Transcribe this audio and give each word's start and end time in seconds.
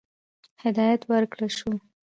هدایت 0.63 1.01
ورکړه 1.11 1.47
شو. 1.57 1.71